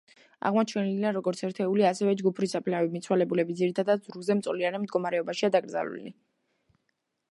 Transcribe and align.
აღმოჩენილია 0.49 1.11
როგორც 1.17 1.43
ერთეული 1.47 1.85
ასევე 1.89 2.15
ჯგუფური 2.21 2.49
საფლავები, 2.53 2.93
მიცვალებულები 2.95 3.57
ძირითადად 3.61 4.09
ზურგზე 4.09 4.39
მწოლიარე 4.41 4.83
მდგომარეობაშია 4.87 5.53
დაკრძალული. 5.57 6.15